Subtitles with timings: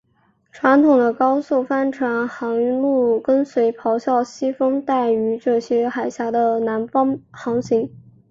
[0.51, 7.87] 传统的高速帆船航路跟随咆哮西风带于这些海岬的南方航行。